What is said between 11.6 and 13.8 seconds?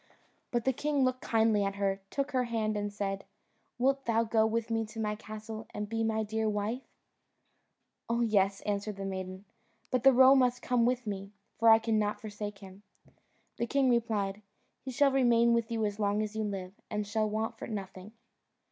I cannot forsake him." The